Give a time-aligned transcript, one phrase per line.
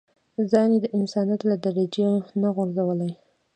[0.49, 2.05] ځان يې د انسانيت له درجې
[2.41, 3.11] نه غورځولی.